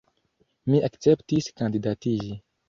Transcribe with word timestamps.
Mi 0.71 0.79
akceptis 0.87 1.51
kandidatiĝi. 1.63 2.33